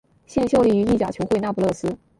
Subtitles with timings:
[0.25, 1.95] 现效力于意甲球会那不勒斯。